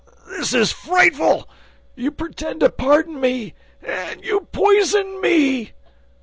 [0.29, 1.47] this is frightful!
[1.95, 3.53] You pretend to pardon me,
[3.83, 5.73] and you poison me!"